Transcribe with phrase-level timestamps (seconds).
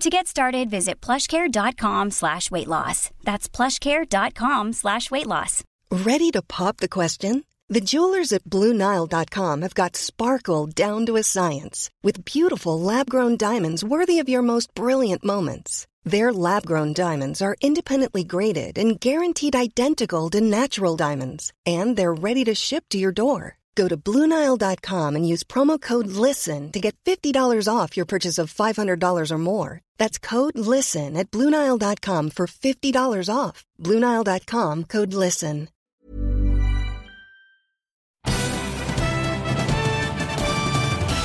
[0.00, 3.10] To get started, visit plushcare.com slash weight loss.
[3.24, 5.64] That's plushcare.com slash weight loss.
[5.90, 7.44] Ready to pop the question?
[7.68, 13.82] The jewelers at BlueNile.com have got sparkle down to a science with beautiful lab-grown diamonds
[13.82, 15.86] worthy of your most brilliant moments.
[16.04, 22.14] Their lab grown diamonds are independently graded and guaranteed identical to natural diamonds, and they're
[22.14, 23.56] ready to ship to your door.
[23.76, 28.52] Go to Bluenile.com and use promo code LISTEN to get $50 off your purchase of
[28.52, 29.80] $500 or more.
[29.98, 33.64] That's code LISTEN at Bluenile.com for $50 off.
[33.78, 35.68] Bluenile.com code LISTEN.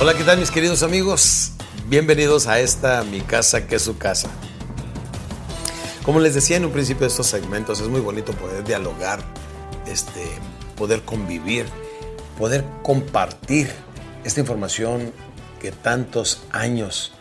[0.02, 1.52] Hola, ¿qué tal mis queridos amigos?
[1.88, 4.32] Bienvenidos a esta mi casa que es su casa.
[6.04, 9.20] Como les decía en un principio de estos segmentos, es muy bonito poder dialogar,
[9.86, 10.26] este,
[10.76, 11.68] poder convivir,
[12.42, 13.70] poder compartir
[14.24, 15.14] esta información
[15.62, 17.12] que tantos años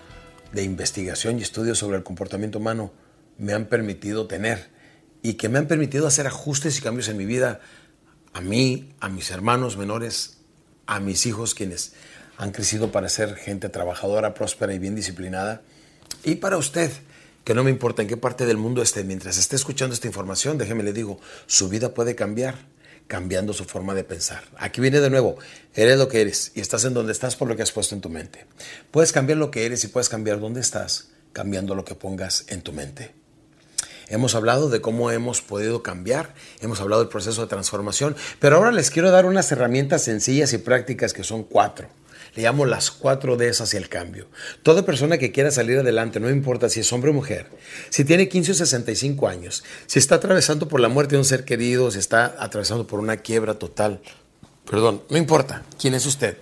[0.55, 2.91] de investigación y estudios sobre el comportamiento humano
[3.37, 4.71] me han permitido tener
[5.21, 7.61] y que me han permitido hacer ajustes y cambios en mi vida
[8.33, 10.39] a mí, a mis hermanos menores,
[10.87, 11.93] a mis hijos quienes
[12.39, 15.61] han crecido para ser gente trabajadora, próspera y bien disciplinada.
[16.25, 16.91] Y para usted
[17.44, 20.56] que no me importa en qué parte del mundo esté, mientras esté escuchando esta información,
[20.56, 22.80] déjeme le digo, su vida puede cambiar
[23.10, 24.44] cambiando su forma de pensar.
[24.56, 25.37] Aquí viene de nuevo,
[25.75, 28.00] eres lo que eres y estás en donde estás por lo que has puesto en
[28.00, 28.47] tu mente.
[28.93, 32.62] Puedes cambiar lo que eres y puedes cambiar dónde estás cambiando lo que pongas en
[32.62, 33.12] tu mente.
[34.06, 38.70] Hemos hablado de cómo hemos podido cambiar, hemos hablado del proceso de transformación, pero ahora
[38.70, 41.88] les quiero dar unas herramientas sencillas y prácticas que son cuatro
[42.35, 44.29] le llamo las cuatro Ds hacia el cambio.
[44.63, 47.47] Toda persona que quiera salir adelante, no importa si es hombre o mujer,
[47.89, 51.45] si tiene 15 o 65 años, si está atravesando por la muerte de un ser
[51.45, 54.01] querido, si está atravesando por una quiebra total,
[54.69, 56.39] perdón, no importa quién es usted.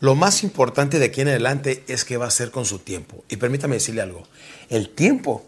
[0.00, 3.24] Lo más importante de aquí en adelante es qué va a hacer con su tiempo.
[3.28, 4.24] Y permítame decirle algo,
[4.68, 5.46] el tiempo,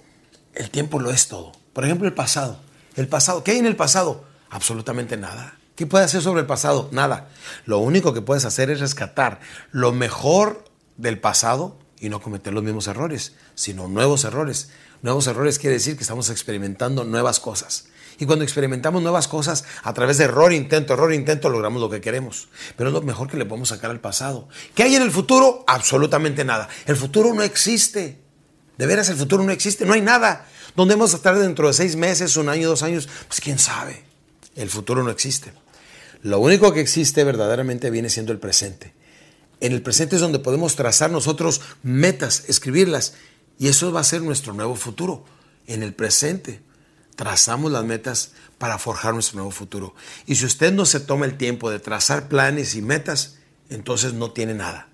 [0.54, 1.52] el tiempo lo es todo.
[1.72, 2.60] Por ejemplo, el pasado.
[2.96, 4.24] El pasado, ¿qué hay en el pasado?
[4.50, 5.59] Absolutamente nada.
[5.80, 6.90] ¿Qué puedes hacer sobre el pasado?
[6.92, 7.30] Nada.
[7.64, 10.62] Lo único que puedes hacer es rescatar lo mejor
[10.98, 14.72] del pasado y no cometer los mismos errores, sino nuevos errores.
[15.00, 17.86] Nuevos errores quiere decir que estamos experimentando nuevas cosas.
[18.18, 22.02] Y cuando experimentamos nuevas cosas, a través de error, intento, error, intento, logramos lo que
[22.02, 22.50] queremos.
[22.76, 24.50] Pero es lo mejor que le podemos sacar al pasado.
[24.74, 25.64] ¿Qué hay en el futuro?
[25.66, 26.68] Absolutamente nada.
[26.84, 28.20] El futuro no existe.
[28.76, 29.86] De veras, el futuro no existe.
[29.86, 30.46] No hay nada.
[30.76, 33.08] ¿Dónde vamos a estar dentro de seis meses, un año, dos años?
[33.28, 34.04] Pues quién sabe.
[34.56, 35.54] El futuro no existe.
[36.22, 38.92] Lo único que existe verdaderamente viene siendo el presente.
[39.60, 43.14] En el presente es donde podemos trazar nosotros metas, escribirlas,
[43.58, 45.24] y eso va a ser nuestro nuevo futuro.
[45.66, 46.60] En el presente
[47.14, 49.94] trazamos las metas para forjar nuestro nuevo futuro.
[50.26, 53.36] Y si usted no se toma el tiempo de trazar planes y metas,
[53.68, 54.88] entonces no tiene nada.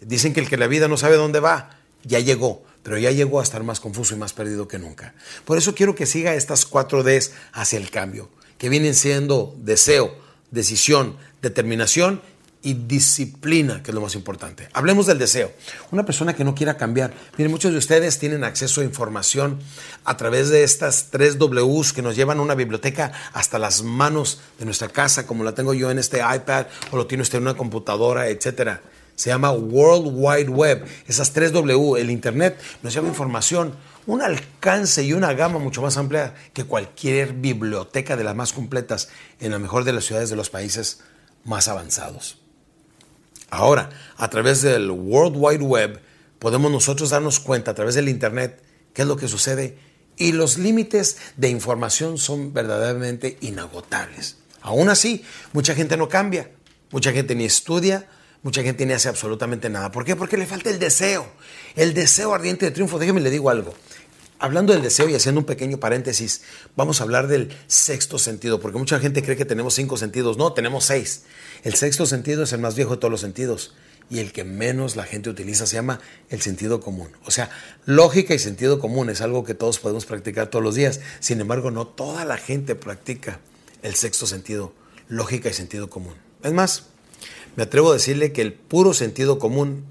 [0.00, 3.40] Dicen que el que la vida no sabe dónde va, ya llegó, pero ya llegó
[3.40, 5.14] a estar más confuso y más perdido que nunca.
[5.44, 10.25] Por eso quiero que siga estas cuatro Ds hacia el cambio, que vienen siendo deseo,
[10.50, 12.20] decisión, determinación
[12.62, 14.68] y disciplina, que es lo más importante.
[14.72, 15.52] Hablemos del deseo.
[15.92, 17.14] Una persona que no quiera cambiar.
[17.36, 19.60] Miren, muchos de ustedes tienen acceso a información
[20.04, 24.40] a través de estas tres Ws que nos llevan a una biblioteca hasta las manos
[24.58, 27.44] de nuestra casa, como la tengo yo en este iPad o lo tiene usted en
[27.44, 28.82] una computadora, etcétera.
[29.16, 30.86] Se llama World Wide Web.
[31.08, 33.74] Esas tres W, el Internet, nos lleva información
[34.06, 39.08] un alcance y una gama mucho más amplia que cualquier biblioteca de las más completas
[39.40, 41.00] en la mejor de las ciudades de los países
[41.44, 42.38] más avanzados.
[43.50, 46.00] Ahora, a través del World Wide Web,
[46.38, 49.78] podemos nosotros darnos cuenta a través del Internet qué es lo que sucede
[50.16, 54.36] y los límites de información son verdaderamente inagotables.
[54.62, 56.50] Aún así, mucha gente no cambia,
[56.90, 58.08] mucha gente ni estudia,
[58.42, 59.92] mucha gente ni hace absolutamente nada.
[59.92, 60.16] ¿Por qué?
[60.16, 61.26] Porque le falta el deseo,
[61.74, 62.98] el deseo ardiente de triunfo.
[62.98, 63.74] Déjeme le digo algo.
[64.38, 66.42] hablando del deseo y haciendo un pequeño paréntesis,
[66.76, 70.36] vamos a hablar del sexto sentido, porque mucha gente cree que tenemos cinco sentidos.
[70.36, 71.22] No, tenemos seis.
[71.64, 73.74] El sexto sentido es el más viejo de todos los sentidos
[74.08, 77.08] y el que menos la gente utiliza se llama el sentido común.
[77.24, 77.50] O sea,
[77.84, 81.00] lógica y sentido común es algo que todos podemos practicar todos los días.
[81.20, 83.40] Sin embargo, no toda la gente practica
[83.82, 84.72] el sexto sentido,
[85.08, 86.14] lógica y sentido común.
[86.42, 86.84] Es más,
[87.56, 89.86] me atrevo a decirle que el puro sentido común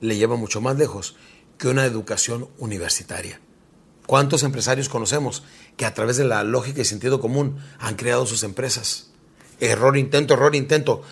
[0.00, 1.16] le lleva mucho más lejos
[1.58, 3.40] que una educación universitaria.
[4.06, 5.42] ¿Cuántos empresarios conocemos
[5.76, 9.10] que a través de la lógica y sentido común han creado sus empresas?
[9.60, 11.02] Error, intento, error, intento.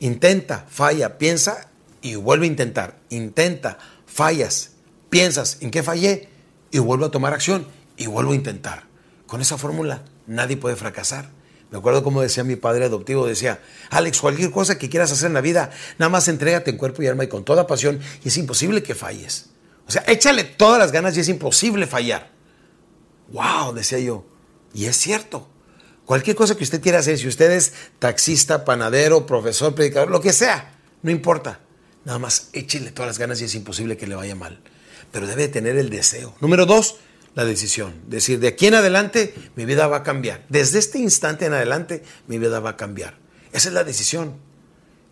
[0.00, 1.70] Intenta, falla, piensa
[2.02, 2.98] y vuelve a intentar.
[3.08, 4.72] Intenta, fallas,
[5.08, 6.28] piensas en qué fallé
[6.70, 8.84] y vuelvo a tomar acción y vuelvo a intentar.
[9.26, 11.30] Con esa fórmula nadie puede fracasar.
[11.72, 13.58] Me acuerdo como decía mi padre adoptivo, decía,
[13.88, 17.06] Alex, cualquier cosa que quieras hacer en la vida, nada más entrégate en cuerpo y
[17.06, 19.46] alma y con toda pasión y es imposible que falles.
[19.88, 22.30] O sea, échale todas las ganas y es imposible fallar.
[23.28, 23.72] ¡Wow!
[23.72, 24.26] Decía yo.
[24.74, 25.48] Y es cierto.
[26.04, 30.34] Cualquier cosa que usted quiera hacer, si usted es taxista, panadero, profesor, predicador, lo que
[30.34, 31.60] sea, no importa.
[32.04, 34.60] Nada más échele todas las ganas y es imposible que le vaya mal.
[35.10, 36.34] Pero debe tener el deseo.
[36.40, 36.96] Número dos,
[37.34, 37.94] la decisión.
[38.08, 40.44] Decir, de aquí en adelante mi vida va a cambiar.
[40.48, 43.18] Desde este instante en adelante mi vida va a cambiar.
[43.52, 44.34] Esa es la decisión.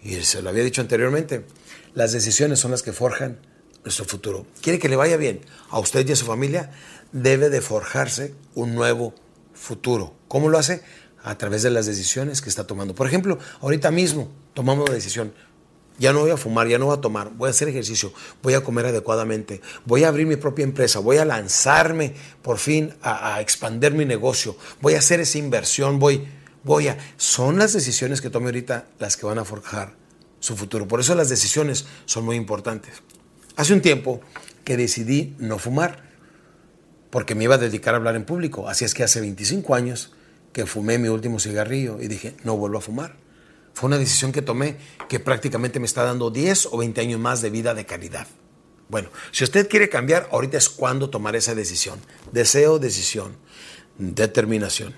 [0.02, 1.44] Y se lo había dicho anteriormente.
[1.94, 3.38] Las decisiones son las que forjan
[3.84, 4.46] nuestro futuro.
[4.60, 5.40] ¿Quiere que le vaya bien
[5.70, 6.70] a usted y a su familia?
[7.12, 9.14] Debe de forjarse un nuevo
[9.54, 10.14] futuro.
[10.28, 10.82] ¿Cómo lo hace?
[11.22, 12.94] A través de las decisiones que está tomando.
[12.94, 15.32] Por ejemplo, ahorita mismo tomamos la decisión.
[16.00, 18.12] Ya no voy a fumar, ya no voy a tomar, voy a hacer ejercicio,
[18.42, 22.94] voy a comer adecuadamente, voy a abrir mi propia empresa, voy a lanzarme por fin
[23.02, 26.26] a, a expandir mi negocio, voy a hacer esa inversión, voy,
[26.64, 26.98] voy a...
[27.18, 29.94] Son las decisiones que tome ahorita las que van a forjar
[30.40, 30.88] su futuro.
[30.88, 33.02] Por eso las decisiones son muy importantes.
[33.56, 34.20] Hace un tiempo
[34.64, 36.02] que decidí no fumar,
[37.10, 38.68] porque me iba a dedicar a hablar en público.
[38.68, 40.12] Así es que hace 25 años
[40.52, 43.16] que fumé mi último cigarrillo y dije, no vuelvo a fumar.
[43.80, 44.76] Fue una decisión que tomé
[45.08, 48.26] que prácticamente me está dando 10 o 20 años más de vida de calidad.
[48.90, 51.98] Bueno, si usted quiere cambiar, ahorita es cuando tomar esa decisión.
[52.30, 53.38] Deseo, decisión,
[53.96, 54.94] determinación.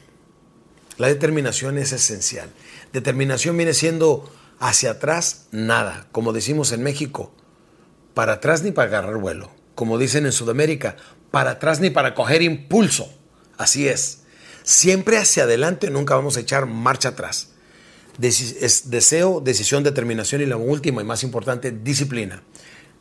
[0.98, 2.50] La determinación es esencial.
[2.92, 7.32] Determinación viene siendo hacia atrás nada, como decimos en México,
[8.14, 9.52] para atrás ni para agarrar vuelo.
[9.76, 10.96] Como dicen en Sudamérica,
[11.30, 13.14] para atrás ni para coger impulso.
[13.56, 14.22] Así es.
[14.64, 17.52] Siempre hacia adelante, nunca vamos a echar marcha atrás.
[18.20, 22.42] Es deseo, decisión, determinación y la última y más importante, disciplina.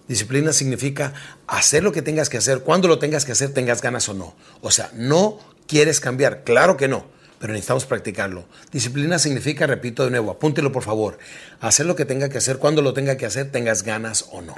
[0.08, 1.14] Disciplina significa
[1.48, 4.36] hacer lo que tengas que hacer, cuando lo tengas que hacer, tengas ganas o no.
[4.62, 7.06] O sea, no quieres cambiar, claro que no,
[7.40, 8.46] pero necesitamos practicarlo.
[8.72, 11.18] Disciplina significa, repito de nuevo, apúntelo por favor,
[11.60, 14.56] hacer lo que tenga que hacer, cuando lo tenga que hacer, tengas ganas o no.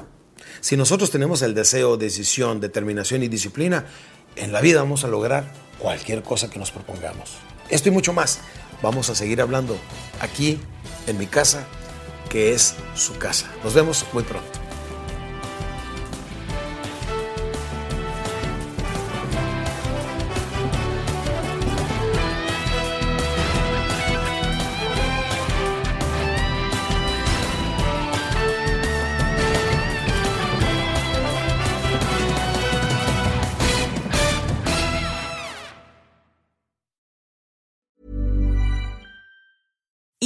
[0.60, 3.86] Si nosotros tenemos el deseo, decisión, determinación y disciplina,
[4.36, 7.38] en la vida vamos a lograr cualquier cosa que nos propongamos.
[7.70, 8.40] Esto y mucho más
[8.84, 9.76] vamos a seguir hablando
[10.20, 10.60] aquí
[11.08, 11.66] en mi casa,
[12.30, 13.50] que es su casa.
[13.64, 14.63] Nos vemos muy pronto.